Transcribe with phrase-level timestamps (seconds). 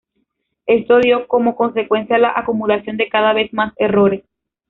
[0.65, 4.23] Esto dio como consecuencia la acumulación de cada vez más errores.